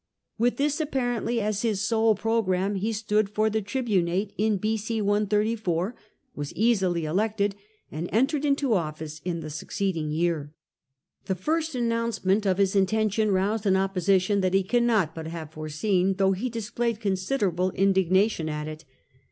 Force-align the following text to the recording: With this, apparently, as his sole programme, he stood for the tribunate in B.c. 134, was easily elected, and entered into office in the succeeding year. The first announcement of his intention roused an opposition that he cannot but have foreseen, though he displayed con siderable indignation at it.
With 0.39 0.57
this, 0.57 0.81
apparently, 0.81 1.39
as 1.39 1.61
his 1.61 1.79
sole 1.83 2.15
programme, 2.15 2.73
he 2.73 2.91
stood 2.91 3.29
for 3.29 3.51
the 3.51 3.61
tribunate 3.61 4.33
in 4.35 4.57
B.c. 4.57 4.99
134, 4.99 5.93
was 6.33 6.51
easily 6.55 7.05
elected, 7.05 7.55
and 7.91 8.09
entered 8.11 8.43
into 8.43 8.73
office 8.73 9.21
in 9.23 9.41
the 9.41 9.51
succeeding 9.51 10.09
year. 10.09 10.55
The 11.25 11.35
first 11.35 11.75
announcement 11.75 12.47
of 12.47 12.57
his 12.57 12.75
intention 12.75 13.29
roused 13.31 13.67
an 13.67 13.77
opposition 13.77 14.41
that 14.41 14.55
he 14.55 14.63
cannot 14.63 15.13
but 15.13 15.27
have 15.27 15.51
foreseen, 15.51 16.15
though 16.15 16.31
he 16.31 16.49
displayed 16.49 16.99
con 16.99 17.11
siderable 17.11 17.71
indignation 17.75 18.49
at 18.49 18.67
it. 18.67 18.85